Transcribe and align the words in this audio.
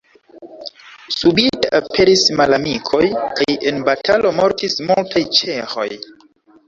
Subite 1.17 1.69
aperis 1.79 2.23
malamikoj 2.41 3.03
kaj 3.41 3.49
en 3.73 3.85
batalo 3.91 4.33
mortis 4.41 4.79
multaj 4.89 5.23
ĉeĥoj. 5.41 5.89